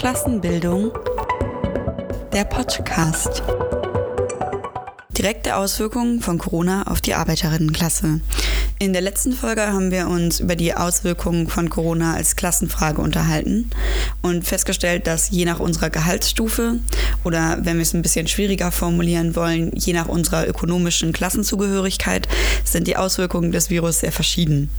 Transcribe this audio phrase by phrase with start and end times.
[0.00, 0.92] Klassenbildung,
[2.32, 3.42] der Podcast.
[5.10, 8.22] Direkte Auswirkungen von Corona auf die Arbeiterinnenklasse.
[8.82, 13.68] In der letzten Folge haben wir uns über die Auswirkungen von Corona als Klassenfrage unterhalten
[14.22, 16.78] und festgestellt, dass je nach unserer Gehaltsstufe
[17.22, 22.26] oder wenn wir es ein bisschen schwieriger formulieren wollen, je nach unserer ökonomischen Klassenzugehörigkeit
[22.64, 24.70] sind die Auswirkungen des Virus sehr verschieden.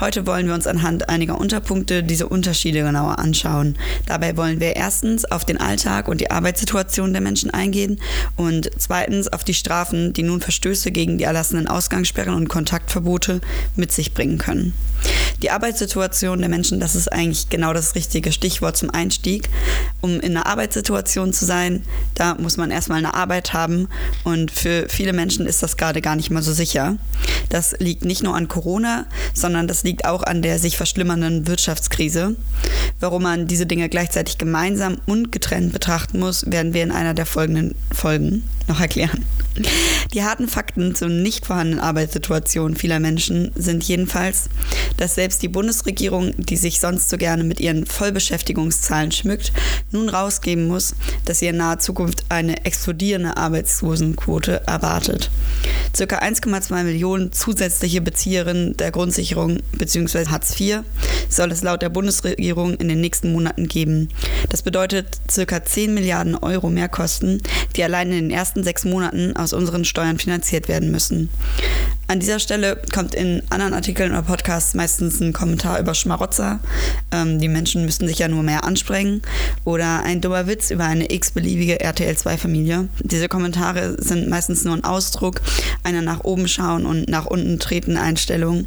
[0.00, 3.76] Heute wollen wir uns anhand einiger Unterpunkte diese Unterschiede genauer anschauen.
[4.06, 8.00] Dabei wollen wir erstens auf den Alltag und die Arbeitssituation der Menschen eingehen
[8.36, 13.33] und zweitens auf die Strafen, die nun Verstöße gegen die erlassenen Ausgangssperren und Kontaktverbote
[13.76, 14.74] mit sich bringen können.
[15.42, 19.50] Die Arbeitssituation der Menschen, das ist eigentlich genau das richtige Stichwort zum Einstieg.
[20.04, 21.82] Um in einer Arbeitssituation zu sein,
[22.12, 23.88] da muss man erstmal eine Arbeit haben
[24.22, 26.98] und für viele Menschen ist das gerade gar nicht mal so sicher.
[27.48, 32.36] Das liegt nicht nur an Corona, sondern das liegt auch an der sich verschlimmernden Wirtschaftskrise.
[33.00, 37.24] Warum man diese Dinge gleichzeitig gemeinsam und getrennt betrachten muss, werden wir in einer der
[37.24, 39.24] folgenden Folgen noch erklären.
[40.12, 44.48] Die harten Fakten zur nicht vorhandenen Arbeitssituation vieler Menschen sind jedenfalls,
[44.96, 49.52] dass selbst die Bundesregierung, die sich sonst so gerne mit ihren Vollbeschäftigungszahlen schmückt,
[49.94, 55.30] nun rausgeben muss, dass sie in naher Zukunft eine explodierende Arbeitslosenquote erwartet.
[55.94, 60.26] Circa 1,2 Millionen zusätzliche Bezieherinnen der Grundsicherung bzw.
[60.26, 60.80] Hartz IV
[61.28, 64.08] soll es laut der Bundesregierung in den nächsten Monaten geben.
[64.48, 67.42] Das bedeutet circa 10 Milliarden Euro Mehrkosten,
[67.76, 71.30] die allein in den ersten sechs Monaten aus unseren Steuern finanziert werden müssen.
[72.06, 76.60] An dieser Stelle kommt in anderen Artikeln oder Podcasts meistens ein Kommentar über Schmarotzer.
[77.10, 79.22] Ähm, die Menschen müssten sich ja nur mehr ansprengen.
[79.64, 82.88] Oder ein dummer Witz über eine x-beliebige RTL2-Familie.
[83.00, 85.40] Diese Kommentare sind meistens nur ein Ausdruck
[85.84, 88.66] einer nach oben schauen und nach unten treten Einstellung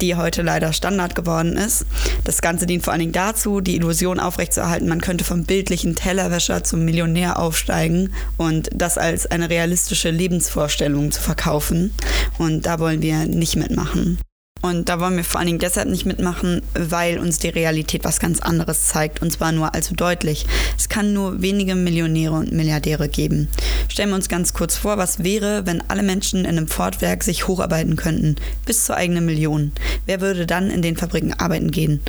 [0.00, 1.86] die heute leider Standard geworden ist.
[2.24, 6.64] Das Ganze dient vor allen Dingen dazu, die Illusion aufrechtzuerhalten, man könnte vom bildlichen Tellerwäscher
[6.64, 11.92] zum Millionär aufsteigen und das als eine realistische Lebensvorstellung zu verkaufen.
[12.38, 14.18] Und da wollen wir nicht mitmachen.
[14.62, 18.20] Und da wollen wir vor allen Dingen deshalb nicht mitmachen, weil uns die Realität was
[18.20, 19.20] ganz anderes zeigt.
[19.20, 20.46] Und zwar nur allzu deutlich.
[20.78, 23.48] Es kann nur wenige Millionäre und Milliardäre geben.
[23.88, 27.48] Stellen wir uns ganz kurz vor, was wäre, wenn alle Menschen in einem Fortwerk sich
[27.48, 29.72] hocharbeiten könnten, bis zur eigenen Million.
[30.06, 32.00] Wer würde dann in den Fabriken arbeiten gehen?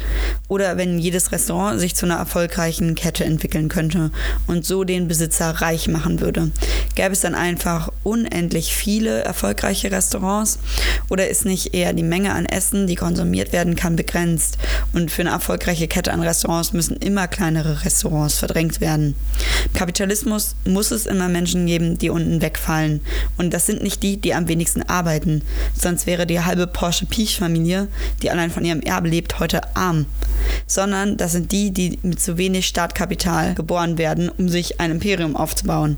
[0.48, 4.12] Oder wenn jedes Restaurant sich zu einer erfolgreichen Kette entwickeln könnte
[4.46, 6.52] und so den Besitzer reich machen würde.
[6.94, 10.60] Gäbe es dann einfach unendlich viele erfolgreiche Restaurants?
[11.10, 14.58] Oder ist nicht eher die Menge an an Essen, die konsumiert werden kann, begrenzt.
[14.92, 19.16] Und für eine erfolgreiche Kette an Restaurants müssen immer kleinere Restaurants verdrängt werden.
[19.66, 23.02] Im Kapitalismus muss es immer Menschen geben, die unten wegfallen.
[23.38, 25.42] Und das sind nicht die, die am wenigsten arbeiten.
[25.74, 27.88] Sonst wäre die halbe Porsche Peach-Familie,
[28.22, 30.06] die allein von ihrem Erbe lebt, heute arm.
[30.68, 35.36] Sondern das sind die, die mit zu wenig Startkapital geboren werden, um sich ein Imperium
[35.36, 35.98] aufzubauen.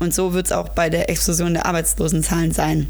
[0.00, 2.88] Und so wird es auch bei der Explosion der Arbeitslosenzahlen sein.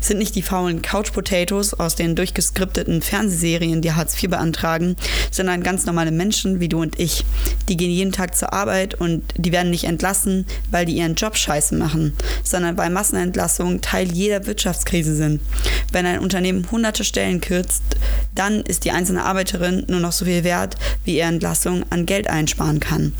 [0.00, 4.96] Es sind nicht die faulen Couch Potatoes aus den durchgeskripteten Fernsehserien, die Hartz IV beantragen,
[5.30, 7.24] sondern ganz normale Menschen wie du und ich.
[7.68, 11.36] Die gehen jeden Tag zur Arbeit und die werden nicht entlassen, weil die ihren Job
[11.36, 12.12] scheiße machen,
[12.42, 15.40] sondern weil Massenentlassungen Teil jeder Wirtschaftskrise sind.
[15.92, 17.82] Wenn ein Unternehmen hunderte Stellen kürzt,
[18.34, 22.28] dann ist die einzelne Arbeiterin nur noch so viel wert, wie ihre Entlassung an Geld
[22.28, 23.12] einsparen kann.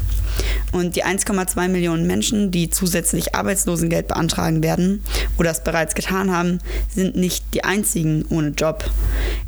[0.72, 5.02] Und die 1,2 Millionen Menschen, die zusätzlich Arbeitslosengeld beantragen werden
[5.38, 6.58] oder es bereits getan haben,
[6.92, 8.90] sind nicht die einzigen ohne Job.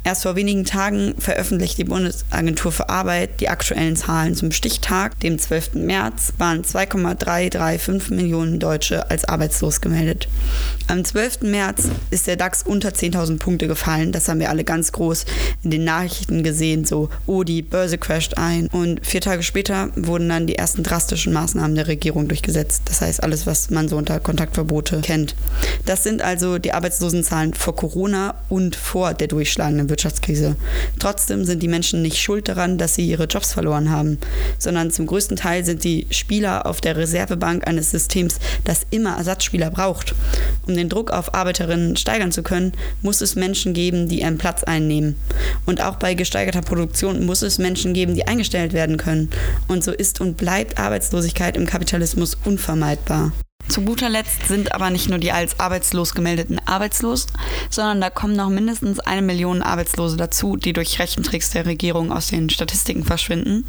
[0.04, 5.38] Erst vor wenigen Tagen veröffentlicht die Bundesagentur für Arbeit die aktuellen Zahlen zum Stichtag, dem
[5.38, 5.74] 12.
[5.74, 10.28] März, waren 2,335 Millionen Deutsche als arbeitslos gemeldet.
[10.86, 11.42] Am 12.
[11.42, 14.12] März ist der DAX unter 10.000 Punkte gefallen.
[14.12, 15.24] Das haben wir alle ganz groß
[15.64, 18.68] in den Nachrichten gesehen, so, oh, die Börse crasht ein.
[18.68, 22.82] Und vier Tage später wurden dann die ersten drastischen Maßnahmen der Regierung durchgesetzt.
[22.86, 25.34] Das heißt, alles, was man so unter Kontaktverbote kennt.
[25.84, 30.56] Das sind also die Arbeitslosenzahlen vor Corona und vor der durchschlagenden Wirtschaftskrise.
[30.98, 34.18] Trotzdem sind die Menschen nicht schuld daran, dass sie ihre Jobs verloren haben,
[34.58, 39.70] sondern zum größten Teil sind sie Spieler auf der Reservebank eines Systems, das immer Ersatzspieler
[39.70, 40.14] braucht.
[40.66, 42.72] Um den Druck auf Arbeiterinnen steigern zu können,
[43.02, 45.16] muss es Menschen geben, die ihren Platz einnehmen.
[45.64, 49.30] Und auch bei gesteigerter Produktion muss es Menschen geben, die eingestellt werden können.
[49.68, 53.32] Und so ist und bleibt Arbeitslosigkeit im Kapitalismus unvermeidbar.
[53.68, 57.26] Zu guter Letzt sind aber nicht nur die als arbeitslos gemeldeten arbeitslos,
[57.68, 62.28] sondern da kommen noch mindestens eine Million Arbeitslose dazu, die durch Rechentricks der Regierung aus
[62.28, 63.66] den Statistiken verschwinden.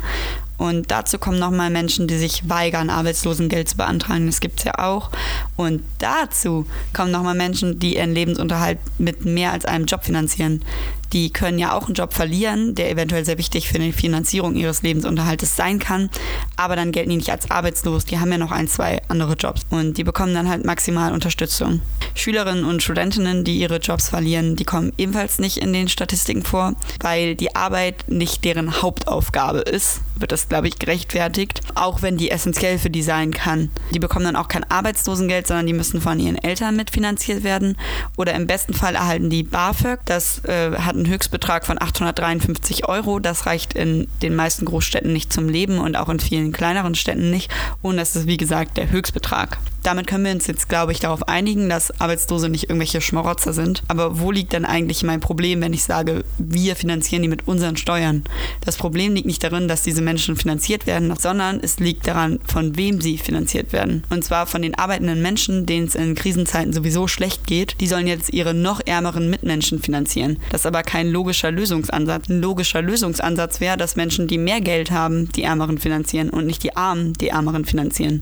[0.57, 4.27] Und dazu kommen nochmal Menschen, die sich weigern, Arbeitslosengeld zu beantragen.
[4.27, 5.11] Das gibt es ja auch.
[5.55, 10.63] Und dazu kommen nochmal Menschen, die ihren Lebensunterhalt mit mehr als einem Job finanzieren.
[11.13, 14.81] Die können ja auch einen Job verlieren, der eventuell sehr wichtig für die Finanzierung ihres
[14.81, 16.09] Lebensunterhaltes sein kann,
[16.55, 18.05] aber dann gelten die nicht als arbeitslos.
[18.05, 21.81] Die haben ja noch ein, zwei andere Jobs und die bekommen dann halt maximal Unterstützung.
[22.13, 26.73] Schülerinnen und Studentinnen, die ihre Jobs verlieren, die kommen ebenfalls nicht in den Statistiken vor,
[27.01, 32.31] weil die Arbeit nicht deren Hauptaufgabe ist, wird das, glaube ich, gerechtfertigt, auch wenn die
[32.31, 33.69] essentiell für die sein kann.
[33.93, 37.77] Die bekommen dann auch kein Arbeitslosengeld, sondern die müssen von ihren Eltern mitfinanziert werden
[38.15, 39.99] oder im besten Fall erhalten die BAföG.
[40.05, 43.19] Das äh, hat einen Höchstbetrag von 853 Euro.
[43.19, 47.29] Das reicht in den meisten Großstädten nicht zum Leben und auch in vielen kleineren Städten
[47.29, 47.51] nicht.
[47.81, 49.57] Und das ist, wie gesagt, der Höchstbetrag.
[49.87, 53.83] Damit können wir uns jetzt, glaube ich, darauf einigen, dass Arbeitslose nicht irgendwelche Schmarotzer sind.
[53.87, 57.77] Aber wo liegt denn eigentlich mein Problem, wenn ich sage, wir finanzieren die mit unseren
[57.77, 58.25] Steuern?
[58.65, 62.75] Das Problem liegt nicht darin, dass diese Menschen finanziert werden, sondern es liegt daran, von
[62.75, 64.03] wem sie finanziert werden.
[64.09, 67.79] Und zwar von den arbeitenden Menschen, denen es in Krisenzeiten sowieso schlecht geht.
[67.79, 70.37] Die sollen jetzt ihre noch ärmeren Mitmenschen finanzieren.
[70.49, 72.27] Das ist aber kein logischer Lösungsansatz.
[72.27, 76.63] Ein logischer Lösungsansatz wäre, dass Menschen, die mehr Geld haben, die Ärmeren finanzieren und nicht
[76.63, 78.21] die Armen die Ärmeren finanzieren.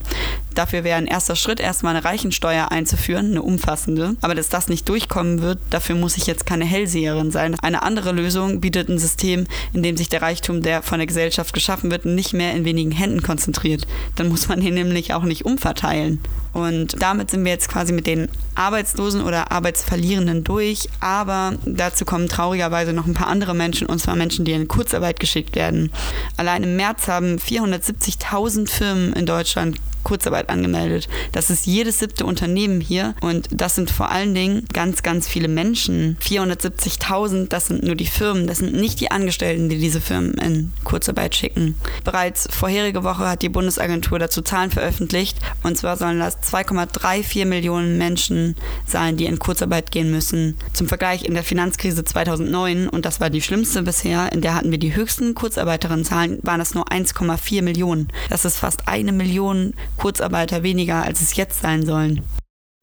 [0.55, 4.15] Dafür wäre ein erster Schritt, erstmal eine Reichensteuer einzuführen, eine umfassende.
[4.21, 7.55] Aber dass das nicht durchkommen wird, dafür muss ich jetzt keine Hellseherin sein.
[7.61, 11.53] Eine andere Lösung bietet ein System, in dem sich der Reichtum, der von der Gesellschaft
[11.53, 13.85] geschaffen wird, nicht mehr in wenigen Händen konzentriert.
[14.15, 16.19] Dann muss man ihn nämlich auch nicht umverteilen.
[16.53, 20.87] Und damit sind wir jetzt quasi mit den Arbeitslosen oder Arbeitsverlierenden durch.
[21.01, 25.19] Aber dazu kommen traurigerweise noch ein paar andere Menschen, und zwar Menschen, die in Kurzarbeit
[25.19, 25.91] geschickt werden.
[26.37, 31.09] Allein im März haben 470.000 Firmen in Deutschland Kurzarbeit angemeldet.
[31.33, 35.49] Das ist jedes siebte Unternehmen hier und das sind vor allen Dingen ganz, ganz viele
[35.49, 36.17] Menschen.
[36.21, 40.71] 470.000, das sind nur die Firmen, das sind nicht die Angestellten, die diese Firmen in
[40.85, 41.75] Kurzarbeit schicken.
[42.05, 47.97] Bereits vorherige Woche hat die Bundesagentur dazu Zahlen veröffentlicht und zwar sollen das 2,34 Millionen
[47.97, 48.55] Menschen
[48.85, 50.55] sein, die in Kurzarbeit gehen müssen.
[50.73, 54.69] Zum Vergleich in der Finanzkrise 2009, und das war die schlimmste bisher, in der hatten
[54.69, 58.09] wir die höchsten Kurzarbeiterinnenzahlen, waren das nur 1,4 Millionen.
[58.29, 62.21] Das ist fast eine Million Kurzarbeiter weniger, als es jetzt sein sollen.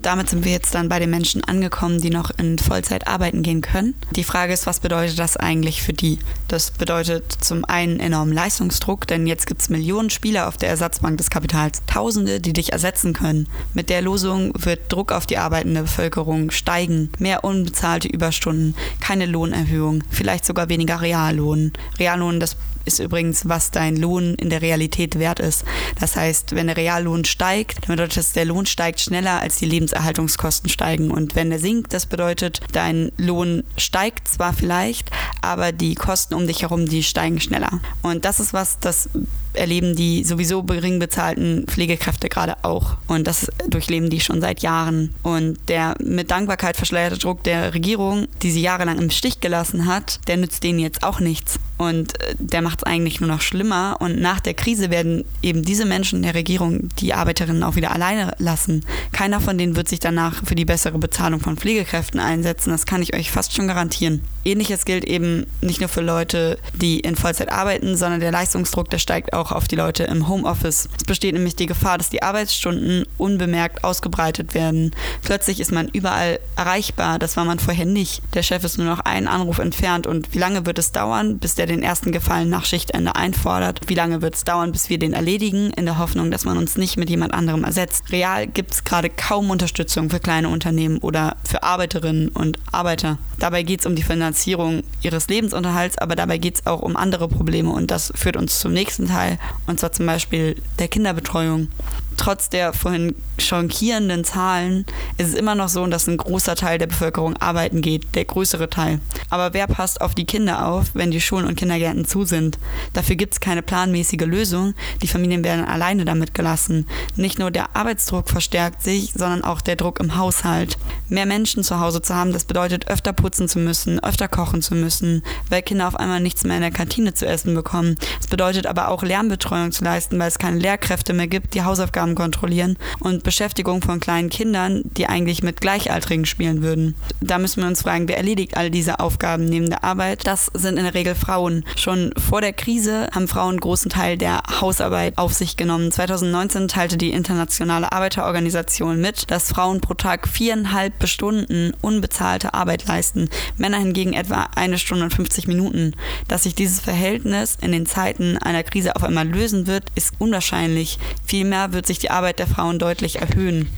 [0.02, 3.60] Damit sind wir jetzt dann bei den Menschen angekommen, die noch in Vollzeit arbeiten gehen
[3.60, 3.94] können.
[4.16, 6.18] Die Frage ist, was bedeutet das eigentlich für die?
[6.48, 11.18] Das bedeutet zum einen enormen Leistungsdruck, denn jetzt gibt es Millionen Spieler auf der Ersatzbank
[11.18, 13.48] des Kapitals, Tausende, die dich ersetzen können.
[13.74, 20.02] Mit der Losung wird Druck auf die arbeitende Bevölkerung steigen, mehr unbezahlte Überstunden, keine Lohnerhöhung,
[20.10, 21.72] vielleicht sogar weniger Reallohn.
[22.00, 25.64] Reallohn, das ist übrigens, was dein Lohn in der Realität wert ist.
[26.00, 29.66] Das heißt, wenn der Reallohn steigt, dann bedeutet das, der Lohn steigt schneller, als die
[29.66, 31.10] Lebenserhaltungskosten steigen.
[31.10, 36.46] Und wenn der sinkt, das bedeutet, dein Lohn steigt zwar vielleicht, aber die Kosten um
[36.46, 37.80] dich herum, die steigen schneller.
[38.02, 39.08] Und das ist was, das
[39.54, 42.96] erleben die sowieso gering bezahlten Pflegekräfte gerade auch.
[43.06, 45.14] Und das durchleben die schon seit Jahren.
[45.22, 50.20] Und der mit Dankbarkeit verschleierte Druck der Regierung, die sie jahrelang im Stich gelassen hat,
[50.28, 51.58] der nützt denen jetzt auch nichts.
[51.78, 53.96] Und äh, der macht es eigentlich nur noch schlimmer.
[53.98, 58.34] Und nach der Krise werden eben diese Menschen der Regierung die Arbeiterinnen auch wieder alleine
[58.38, 58.84] lassen.
[59.12, 62.70] Keiner von denen wird sich danach für die bessere Bezahlung von Pflegekräften einsetzen.
[62.70, 64.22] Das kann ich euch fast schon garantieren.
[64.44, 68.98] Ähnliches gilt eben nicht nur für Leute, die in Vollzeit arbeiten, sondern der Leistungsdruck, der
[68.98, 70.88] steigt auch auf die Leute im Homeoffice.
[70.96, 74.92] Es besteht nämlich die Gefahr, dass die Arbeitsstunden unbemerkt ausgebreitet werden.
[75.22, 77.18] Plötzlich ist man überall erreichbar.
[77.18, 78.22] Das war man vorher nicht.
[78.34, 80.06] Der Chef ist nur noch einen Anruf entfernt.
[80.06, 83.80] Und wie lange wird es dauern, bis der den ersten Gefallen nach Schichtende einfordert?
[83.86, 86.76] Wie lange wird es dauern, bis wir den erledigen, in der Hoffnung, dass man uns
[86.76, 88.12] nicht mit jemand anderem ersetzt?
[88.12, 93.18] Real gibt es gerade kaum Unterstützung für kleine Unternehmen oder für Arbeiterinnen und Arbeiter.
[93.38, 97.28] Dabei geht es um die Finanzierung ihres Lebensunterhalts, aber dabei geht es auch um andere
[97.28, 99.31] Probleme und das führt uns zum nächsten Teil,
[99.66, 101.68] und zwar zum Beispiel der Kinderbetreuung
[102.16, 104.84] trotz der vorhin schockierenden Zahlen
[105.18, 108.70] ist es immer noch so, dass ein großer Teil der Bevölkerung arbeiten geht, der größere
[108.70, 109.00] Teil.
[109.30, 112.58] Aber wer passt auf die Kinder auf, wenn die Schulen und Kindergärten zu sind?
[112.92, 114.74] Dafür gibt es keine planmäßige Lösung.
[115.02, 116.86] Die Familien werden alleine damit gelassen.
[117.16, 120.78] Nicht nur der Arbeitsdruck verstärkt sich, sondern auch der Druck im Haushalt.
[121.08, 124.74] Mehr Menschen zu Hause zu haben, das bedeutet öfter putzen zu müssen, öfter kochen zu
[124.74, 127.96] müssen, weil Kinder auf einmal nichts mehr in der Kantine zu essen bekommen.
[128.20, 132.01] Es bedeutet aber auch Lernbetreuung zu leisten, weil es keine Lehrkräfte mehr gibt, die Hausaufgaben
[132.02, 136.94] Hausaufgaben kontrollieren und Beschäftigung von kleinen Kindern, die eigentlich mit Gleichaltrigen spielen würden.
[137.20, 140.26] Da müssen wir uns fragen, wer erledigt all diese Aufgaben neben der Arbeit?
[140.26, 141.64] Das sind in der Regel Frauen.
[141.76, 145.92] Schon vor der Krise haben Frauen einen großen Teil der Hausarbeit auf sich genommen.
[145.92, 153.28] 2019 teilte die Internationale Arbeiterorganisation mit, dass Frauen pro Tag viereinhalb Stunden unbezahlte Arbeit leisten,
[153.56, 155.94] Männer hingegen etwa eine Stunde und 50 Minuten.
[156.28, 160.98] Dass sich dieses Verhältnis in den Zeiten einer Krise auf einmal lösen wird, ist unwahrscheinlich.
[161.24, 163.68] Vielmehr wird sich die Arbeit der Frauen deutlich erhöhen.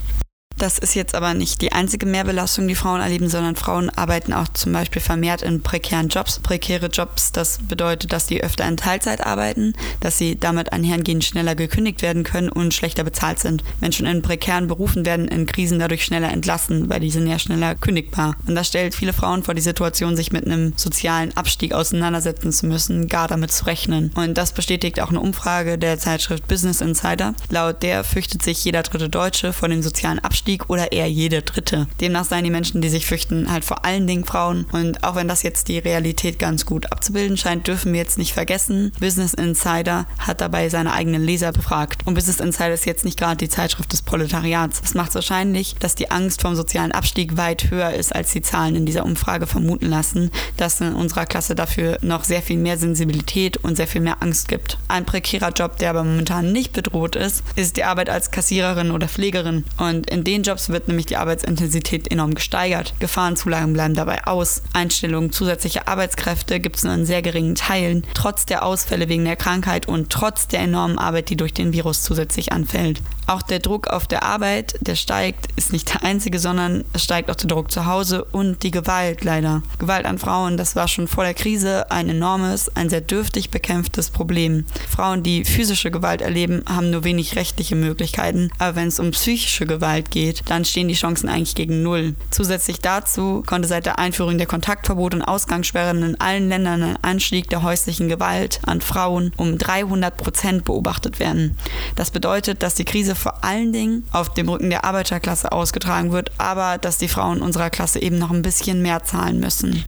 [0.64, 4.49] Das ist jetzt aber nicht die einzige Mehrbelastung, die Frauen erleben, sondern Frauen arbeiten auch
[4.49, 6.38] zum Beispiel vermehrt in prekären Jobs.
[6.38, 11.54] Prekäre Jobs, das bedeutet, dass sie öfter in Teilzeit arbeiten, dass sie damit einhergehend schneller
[11.54, 13.62] gekündigt werden können und schlechter bezahlt sind.
[13.83, 17.75] Menschen in prekären Berufen werden in Krisen dadurch schneller entlassen, weil die sind ja schneller
[17.75, 18.35] kündigbar.
[18.47, 22.64] Und das stellt viele Frauen vor die Situation, sich mit einem sozialen Abstieg auseinandersetzen zu
[22.64, 24.12] müssen, gar damit zu rechnen.
[24.14, 27.35] Und das bestätigt auch eine Umfrage der Zeitschrift Business Insider.
[27.50, 31.87] Laut der fürchtet sich jeder dritte Deutsche vor dem sozialen Abstieg oder eher jede dritte.
[32.01, 34.67] Demnach seien die Menschen, die sich fürchten, halt vor allen Dingen Frauen.
[34.73, 38.33] Und auch wenn das jetzt die Realität ganz gut abzubilden scheint, dürfen wir jetzt nicht
[38.33, 42.07] vergessen, Business Insider hat dabei seine eigenen Leser befragt.
[42.07, 44.81] Und Business Insider ist jetzt nicht gerade die Zeitschrift des Proletariats.
[44.81, 48.77] Das macht wahrscheinlich, dass die Angst vom sozialen Abstieg weit höher ist, als die Zahlen
[48.77, 53.57] in dieser Umfrage vermuten lassen, dass in unserer Klasse dafür noch sehr viel mehr Sensibilität
[53.59, 54.79] und sehr viel mehr Angst gibt.
[54.89, 59.09] Ein prekärer Job, der aber momentan nicht bedroht ist, ist die Arbeit als Kassiererin oder
[59.09, 59.65] Pflegerin.
[59.77, 62.95] Und in den Jobs wird nämlich die Arbeitsintensität enorm gesteigert.
[62.99, 64.62] Gefahrenzulagen bleiben dabei aus.
[64.73, 69.37] Einstellungen zusätzlicher Arbeitskräfte gibt es nur in sehr geringen Teilen, trotz der Ausfälle wegen der
[69.37, 73.00] Krankheit und trotz der enormen Arbeit, die durch den Virus zusätzlich anfällt.
[73.29, 77.31] Auch der Druck auf der Arbeit, der steigt, ist nicht der einzige, sondern es steigt
[77.31, 79.62] auch der Druck zu Hause und die Gewalt leider.
[79.79, 84.11] Gewalt an Frauen, das war schon vor der Krise ein enormes, ein sehr dürftig bekämpftes
[84.11, 84.67] Problem.
[84.91, 89.64] Frauen, die physische Gewalt erleben, haben nur wenig rechtliche Möglichkeiten, aber wenn es um psychische
[89.64, 92.14] Gewalt geht, dann stehen die Chancen eigentlich gegen Null.
[92.31, 97.49] Zusätzlich dazu konnte seit der Einführung der Kontaktverbote und Ausgangssperren in allen Ländern ein Anstieg
[97.50, 101.57] der häuslichen Gewalt an Frauen um 300 Prozent beobachtet werden.
[101.97, 106.33] Das bedeutet, dass die Krise vor allen Dingen auf dem Rücken der Arbeiterklasse ausgetragen wird,
[106.38, 109.85] aber dass die Frauen unserer Klasse eben noch ein bisschen mehr zahlen müssen.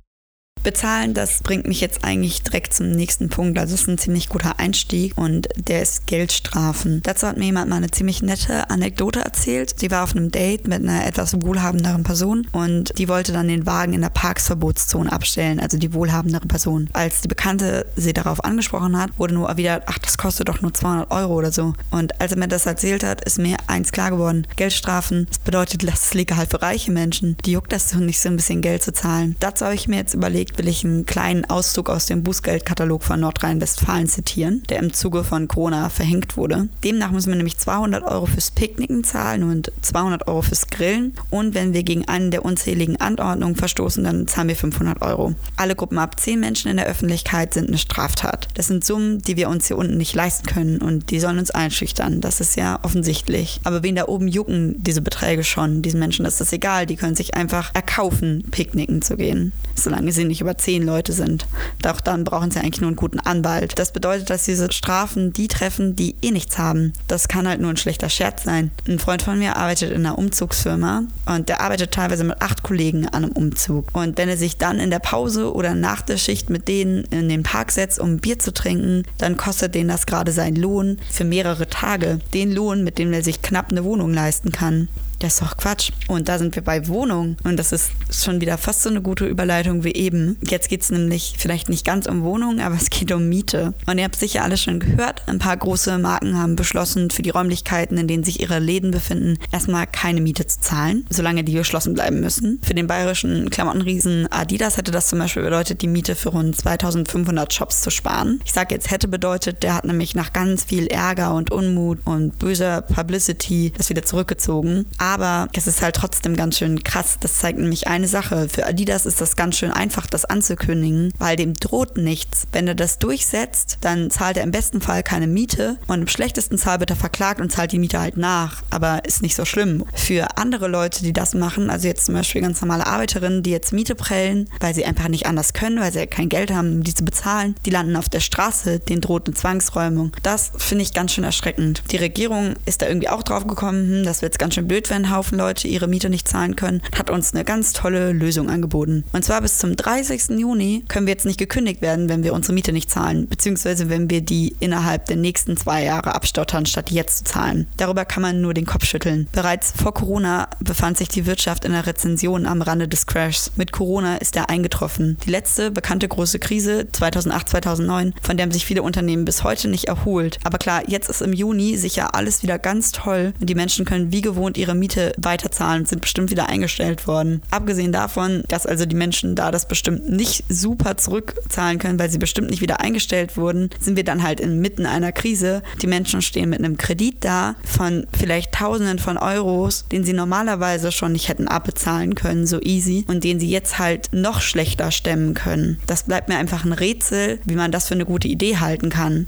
[0.67, 3.57] Bezahlen, das bringt mich jetzt eigentlich direkt zum nächsten Punkt.
[3.57, 7.03] Also es ist ein ziemlich guter Einstieg und der ist Geldstrafen.
[7.05, 9.79] Dazu hat mir jemand mal eine ziemlich nette Anekdote erzählt.
[9.79, 13.65] Sie war auf einem Date mit einer etwas wohlhabenderen Person und die wollte dann den
[13.65, 16.91] Wagen in der Parksverbotszone abstellen, also die wohlhabendere Person.
[16.95, 20.75] Als die Bekannte sie darauf angesprochen hat, wurde nur erwidert, ach, das kostet doch nur
[20.75, 21.75] 200 Euro oder so.
[21.93, 24.49] Und als er mir das erzählt hat, ist mir eins klar geworden.
[24.57, 27.37] Geldstrafen, das bedeutet, das ist legal für reiche Menschen.
[27.45, 29.37] Die juckt das so nicht so ein bisschen Geld zu zahlen.
[29.39, 33.21] Dazu habe ich mir jetzt überlegt, will ich einen kleinen Auszug aus dem Bußgeldkatalog von
[33.21, 36.69] Nordrhein-Westfalen zitieren, der im Zuge von Corona verhängt wurde.
[36.85, 41.15] Demnach müssen wir nämlich 200 Euro fürs Picknicken zahlen und 200 Euro fürs Grillen.
[41.31, 45.35] Und wenn wir gegen einen der unzähligen Anordnungen verstoßen, dann zahlen wir 500 Euro.
[45.57, 48.49] Alle Gruppen ab 10 Menschen in der Öffentlichkeit sind eine Straftat.
[48.55, 51.51] Das sind Summen, die wir uns hier unten nicht leisten können und die sollen uns
[51.51, 52.21] einschüchtern.
[52.21, 53.61] Das ist ja offensichtlich.
[53.65, 55.83] Aber wen da oben jucken diese Beträge schon?
[55.83, 56.87] Diesen Menschen ist das egal.
[56.87, 59.53] Die können sich einfach erkaufen, picknicken zu gehen.
[59.75, 61.47] Solange sie nicht über zehn Leute sind.
[61.83, 63.79] Doch dann brauchen sie eigentlich nur einen guten Anwalt.
[63.81, 66.93] Das bedeutet, dass diese Strafen die treffen, die eh nichts haben.
[67.09, 68.71] Das kann halt nur ein schlechter Scherz sein.
[68.87, 73.09] Ein Freund von mir arbeitet in einer Umzugsfirma und der arbeitet teilweise mit acht Kollegen
[73.09, 73.89] an einem Umzug.
[73.93, 77.29] Und wenn er sich dann in der Pause oder nach der Schicht mit denen in
[77.29, 81.25] den Park setzt, um Bier zu trinken, dann kostet denen das gerade seinen Lohn für
[81.25, 82.21] mehrere Tage.
[82.35, 84.89] Den Lohn, mit dem er sich knapp eine Wohnung leisten kann.
[85.19, 85.93] Das ist doch Quatsch.
[86.09, 87.37] Und da sind wir bei Wohnung.
[87.45, 90.39] Und das ist schon wieder fast so eine gute Überleitung wie eben.
[90.47, 93.75] Jetzt geht es nämlich vielleicht nicht ganz um Wohnung, aber es geht um Miete.
[93.87, 95.23] Und ihr habt sicher alles schon gehört.
[95.27, 99.39] Ein paar große Marken haben beschlossen, für die Räumlichkeiten, in denen sich ihre Läden befinden,
[99.53, 102.61] erstmal keine Miete zu zahlen, solange die geschlossen bleiben müssen.
[102.63, 107.53] Für den bayerischen Klamottenriesen Adidas hätte das zum Beispiel bedeutet, die Miete für rund 2500
[107.53, 108.41] Shops zu sparen.
[108.45, 112.39] Ich sage jetzt hätte bedeutet, der hat nämlich nach ganz viel Ärger und Unmut und
[112.39, 114.87] böser Publicity das wieder zurückgezogen.
[114.99, 115.16] Aber
[115.53, 117.17] es ist halt trotzdem ganz schön krass.
[117.21, 118.49] Das zeigt nämlich eine Sache.
[118.49, 122.47] Für Adidas ist das ganz schön einfach, das anzukündigen, weil dem droht nichts.
[122.53, 126.59] Wenn er das durchsetzt, dann zahlt er im besten Fall keine Miete und im schlechtesten
[126.59, 128.63] Fall wird er verklagt und zahlt die Miete halt nach.
[128.71, 129.85] Aber ist nicht so schlimm.
[129.95, 133.73] Für andere Leute, die das machen, also jetzt zum Beispiel ganz normale Arbeiterinnen, die jetzt
[133.73, 136.95] Miete prellen, weil sie einfach nicht anders können, weil sie kein Geld haben, um die
[136.95, 140.13] zu bezahlen, die landen auf der Straße, denen droht eine Zwangsräumung.
[140.23, 141.83] Das finde ich ganz schön erschreckend.
[141.91, 144.91] Die Regierung ist da irgendwie auch drauf gekommen, hm, das wird jetzt ganz schön blöd,
[144.91, 148.51] wenn ein Haufen Leute ihre Miete nicht zahlen können, hat uns eine ganz tolle Lösung
[148.51, 149.05] angeboten.
[149.13, 150.39] Und zwar bis zum 30.
[150.39, 154.11] Juni können wir jetzt nicht gekündigt werden, wenn wir unsere Miete nicht zahlen, beziehungsweise wenn
[154.11, 157.67] wir die innerhalb der nächsten zwei Jahre abstottern, statt jetzt zu zahlen.
[157.77, 159.29] Darüber kann man nur den Kopf schütteln.
[159.33, 163.53] Bereits vor Corona befand sich die Wirtschaft in einer Rezession am Rande des Crashs.
[163.57, 165.19] Mit Corona ist er eingetroffen.
[165.25, 169.89] Die letzte bekannte große Krise 2008, 2009, von der sich viele Unternehmen bis heute nicht
[169.89, 170.39] erholt.
[170.45, 174.13] Aber klar, jetzt ist im Juni sicher alles wieder ganz toll und die Menschen können
[174.13, 177.43] wie gewohnt ihre Miete Miete weiterzahlen, sind bestimmt wieder eingestellt worden.
[177.51, 182.19] Abgesehen davon, dass also die Menschen da das bestimmt nicht super zurückzahlen können, weil sie
[182.19, 185.65] bestimmt nicht wieder eingestellt wurden, sind wir dann halt inmitten einer Krise.
[185.83, 190.93] Die Menschen stehen mit einem Kredit da von vielleicht Tausenden von Euros, den sie normalerweise
[190.93, 195.35] schon nicht hätten abbezahlen können, so easy, und den sie jetzt halt noch schlechter stemmen
[195.35, 195.81] können.
[195.89, 199.27] Das bleibt mir einfach ein Rätsel, wie man das für eine gute Idee halten kann.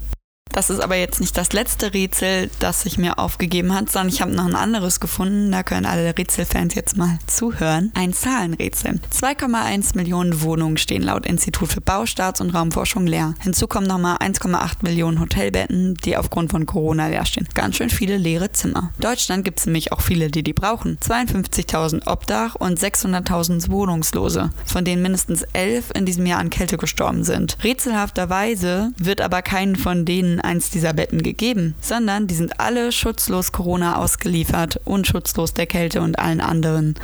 [0.51, 4.21] Das ist aber jetzt nicht das letzte Rätsel, das sich mir aufgegeben hat, sondern ich
[4.21, 5.51] habe noch ein anderes gefunden.
[5.51, 7.91] Da können alle Rätselfans jetzt mal zuhören.
[7.93, 8.99] Ein Zahlenrätsel.
[9.13, 13.35] 2,1 Millionen Wohnungen stehen laut Institut für Baustaats- und Raumforschung leer.
[13.41, 17.47] Hinzu kommen nochmal 1,8 Millionen Hotelbetten, die aufgrund von Corona leer stehen.
[17.53, 18.91] Ganz schön viele leere Zimmer.
[18.97, 20.97] In Deutschland gibt es nämlich auch viele, die die brauchen.
[20.99, 27.23] 52.000 Obdach und 600.000 Wohnungslose, von denen mindestens 11 in diesem Jahr an Kälte gestorben
[27.23, 27.57] sind.
[27.63, 33.51] Rätselhafterweise wird aber keinen von denen eins dieser Betten gegeben, sondern die sind alle schutzlos
[33.51, 36.95] Corona ausgeliefert und schutzlos der Kälte und allen anderen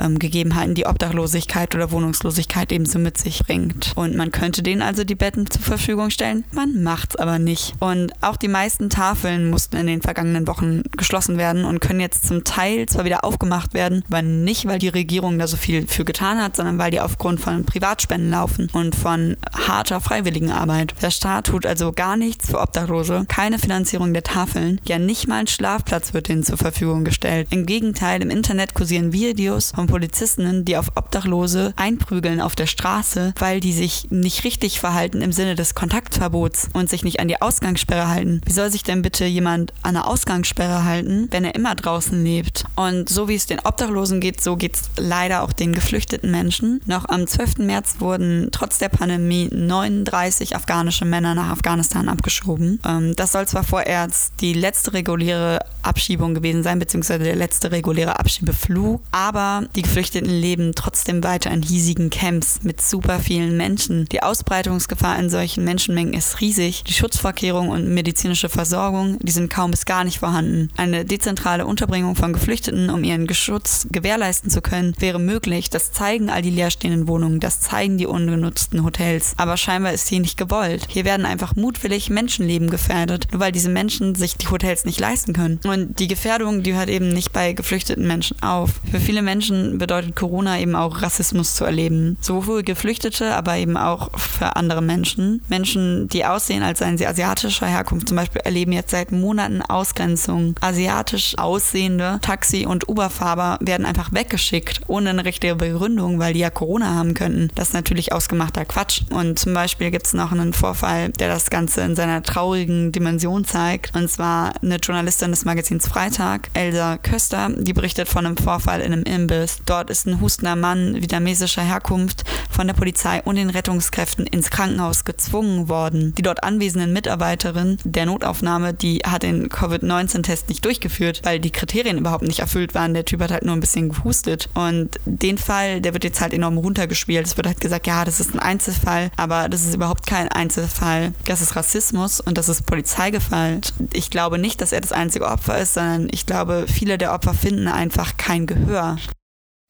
[0.00, 3.92] ähm, Gegebenheiten, die Obdachlosigkeit oder Wohnungslosigkeit ebenso mit sich bringt.
[3.94, 7.74] Und man könnte denen also die Betten zur Verfügung stellen, man macht es aber nicht.
[7.80, 12.26] Und auch die meisten Tafeln mussten in den vergangenen Wochen geschlossen werden und können jetzt
[12.26, 16.04] zum Teil zwar wieder aufgemacht werden, aber nicht, weil die Regierung da so viel für
[16.04, 20.94] getan hat, sondern weil die aufgrund von Privatspenden laufen und von harter Freiwilligenarbeit.
[21.02, 25.40] Der Staat tut also gar nichts für Obdachlose, keine Finanzierung der Tafeln, ja nicht mal
[25.40, 27.48] ein Schlafplatz wird ihnen zur Verfügung gestellt.
[27.50, 33.34] Im Gegenteil, im Internet kursieren Videos vom Polizistinnen, die auf Obdachlose einprügeln auf der Straße,
[33.38, 37.40] weil die sich nicht richtig verhalten im Sinne des Kontaktverbots und sich nicht an die
[37.40, 38.40] Ausgangssperre halten.
[38.44, 42.64] Wie soll sich denn bitte jemand an eine Ausgangssperre halten, wenn er immer draußen lebt?
[42.76, 46.80] Und so wie es den Obdachlosen geht, so geht es leider auch den geflüchteten Menschen.
[46.86, 47.58] Noch am 12.
[47.58, 52.80] März wurden trotz der Pandemie 39 afghanische Männer nach Afghanistan abgeschoben.
[52.86, 58.18] Ähm, das soll zwar vorerst die letzte reguläre Abschiebung gewesen sein, beziehungsweise der letzte reguläre
[58.18, 64.06] Abschiebeflug, aber die Geflüchteten leben trotzdem weiter in hiesigen Camps mit super vielen Menschen.
[64.06, 66.82] Die Ausbreitungsgefahr in solchen Menschenmengen ist riesig.
[66.82, 70.70] Die Schutzvorkehrungen und medizinische Versorgung, die sind kaum bis gar nicht vorhanden.
[70.76, 75.70] Eine dezentrale Unterbringung von Geflüchteten, um ihren Schutz gewährleisten zu können, wäre möglich.
[75.70, 79.34] Das zeigen all die leerstehenden Wohnungen, das zeigen die ungenutzten Hotels.
[79.36, 80.88] Aber scheinbar ist hier nicht gewollt.
[80.88, 85.34] Hier werden einfach mutwillig Menschenleben gefährdet, nur weil diese Menschen sich die Hotels nicht leisten
[85.34, 85.60] können.
[85.62, 88.80] Und die Gefährdung, die hört eben nicht bei geflüchteten Menschen auf.
[88.90, 92.16] Für viele Menschen bedeutet Corona eben auch Rassismus zu erleben.
[92.20, 95.42] Sowohl Geflüchtete, aber eben auch für andere Menschen.
[95.48, 100.54] Menschen, die aussehen, als seien sie asiatischer Herkunft, zum Beispiel erleben jetzt seit Monaten Ausgrenzung.
[100.60, 106.50] Asiatisch aussehende Taxi- und Uberfahrer werden einfach weggeschickt, ohne eine richtige Begründung, weil die ja
[106.50, 107.50] Corona haben könnten.
[107.54, 109.02] Das ist natürlich ausgemachter Quatsch.
[109.10, 113.44] Und zum Beispiel gibt es noch einen Vorfall, der das Ganze in seiner traurigen Dimension
[113.44, 113.94] zeigt.
[113.94, 118.92] Und zwar eine Journalistin des Magazins Freitag, Elsa Köster, die berichtet von einem Vorfall in
[118.92, 124.26] einem Imbiss Dort ist ein hustender Mann vietnamesischer Herkunft von der Polizei und den Rettungskräften
[124.26, 126.14] ins Krankenhaus gezwungen worden.
[126.16, 131.98] Die dort anwesenden Mitarbeiterin der Notaufnahme, die hat den Covid-19-Test nicht durchgeführt, weil die Kriterien
[131.98, 132.94] überhaupt nicht erfüllt waren.
[132.94, 134.48] Der Typ hat halt nur ein bisschen gehustet.
[134.54, 137.26] Und den Fall, der wird jetzt halt enorm runtergespielt.
[137.26, 141.12] Es wird halt gesagt, ja, das ist ein Einzelfall, aber das ist überhaupt kein Einzelfall.
[141.24, 143.72] Das ist Rassismus und das ist Polizeigewalt.
[143.92, 147.34] Ich glaube nicht, dass er das einzige Opfer ist, sondern ich glaube, viele der Opfer
[147.34, 148.96] finden einfach kein Gehör.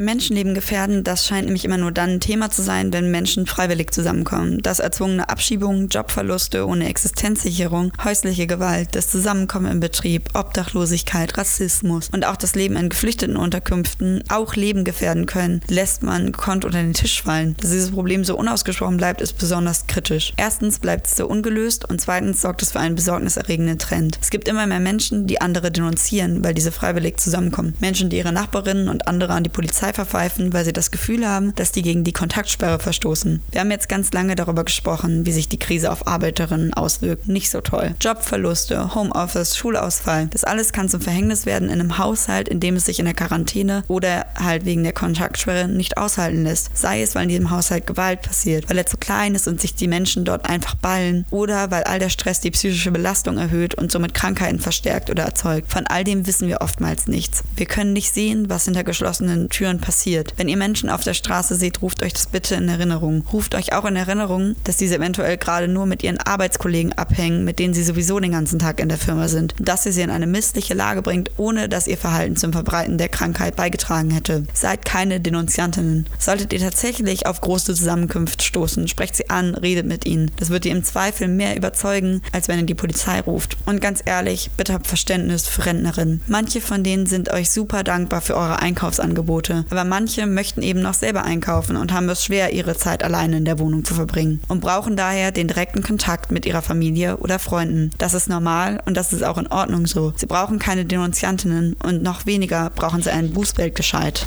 [0.00, 3.90] Menschenleben gefährden, das scheint nämlich immer nur dann ein Thema zu sein, wenn Menschen freiwillig
[3.90, 4.62] zusammenkommen.
[4.62, 12.24] Das erzwungene Abschiebungen, Jobverluste ohne Existenzsicherung, häusliche Gewalt, das Zusammenkommen im Betrieb, Obdachlosigkeit, Rassismus und
[12.24, 16.94] auch das Leben in geflüchteten Unterkünften auch Leben gefährden können, lässt man kont unter den
[16.94, 17.56] Tisch fallen.
[17.60, 20.32] Dass dieses Problem so unausgesprochen bleibt, ist besonders kritisch.
[20.36, 24.16] Erstens bleibt es so ungelöst und zweitens sorgt es für einen besorgniserregenden Trend.
[24.22, 27.74] Es gibt immer mehr Menschen, die andere denunzieren, weil diese freiwillig zusammenkommen.
[27.80, 31.26] Menschen, die ihre Nachbarinnen und andere an die Polizei Polizei verpfeifen, weil sie das Gefühl
[31.26, 33.42] haben, dass die gegen die Kontaktsperre verstoßen.
[33.50, 37.28] Wir haben jetzt ganz lange darüber gesprochen, wie sich die Krise auf Arbeiterinnen auswirkt.
[37.28, 37.94] Nicht so toll.
[38.00, 42.84] Jobverluste, Homeoffice, Schulausfall, das alles kann zum Verhängnis werden in einem Haushalt, in dem es
[42.84, 46.76] sich in der Quarantäne oder halt wegen der Kontaktsperre nicht aushalten lässt.
[46.76, 49.74] Sei es, weil in diesem Haushalt Gewalt passiert, weil er zu klein ist und sich
[49.74, 53.90] die Menschen dort einfach ballen oder weil all der Stress die psychische Belastung erhöht und
[53.90, 55.70] somit Krankheiten verstärkt oder erzeugt.
[55.70, 57.42] Von all dem wissen wir oftmals nichts.
[57.56, 60.34] Wir können nicht sehen, was hinter geschlossenen Türen schon passiert.
[60.36, 63.24] Wenn ihr Menschen auf der Straße seht, ruft euch das bitte in Erinnerung.
[63.32, 67.58] Ruft euch auch in Erinnerung, dass diese eventuell gerade nur mit ihren Arbeitskollegen abhängen, mit
[67.58, 69.54] denen sie sowieso den ganzen Tag in der Firma sind.
[69.58, 73.08] Dass ihr sie in eine missliche Lage bringt, ohne dass ihr Verhalten zum Verbreiten der
[73.08, 74.44] Krankheit beigetragen hätte.
[74.52, 76.06] Seid keine Denunziantinnen.
[76.18, 80.30] Solltet ihr tatsächlich auf große Zusammenkünfte stoßen, sprecht sie an, redet mit ihnen.
[80.36, 83.56] Das wird ihr im Zweifel mehr überzeugen, als wenn ihr die Polizei ruft.
[83.66, 86.22] Und ganz ehrlich, bitte habt Verständnis für Rentnerinnen.
[86.26, 90.94] Manche von denen sind euch super dankbar für eure Einkaufsangebote, aber manche möchten eben noch
[90.94, 94.60] selber einkaufen und haben es schwer, ihre Zeit alleine in der Wohnung zu verbringen und
[94.60, 97.90] brauchen daher den direkten Kontakt mit ihrer Familie oder Freunden.
[97.98, 100.12] Das ist normal und das ist auch in Ordnung so.
[100.16, 104.26] Sie brauchen keine Denunziantinnen und noch weniger brauchen sie einen Bußgeldgescheit.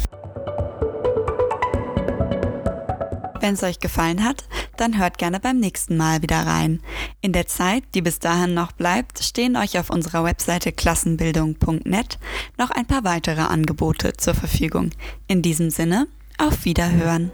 [3.41, 4.45] Wenn es euch gefallen hat,
[4.77, 6.79] dann hört gerne beim nächsten Mal wieder rein.
[7.21, 12.19] In der Zeit, die bis dahin noch bleibt, stehen euch auf unserer Webseite klassenbildung.net
[12.57, 14.91] noch ein paar weitere Angebote zur Verfügung.
[15.27, 17.31] In diesem Sinne, auf Wiederhören.